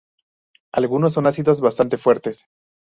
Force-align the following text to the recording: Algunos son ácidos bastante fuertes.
Algunos 0.73 1.13
son 1.13 1.27
ácidos 1.27 1.61
bastante 1.61 1.99
fuertes. 1.99 2.47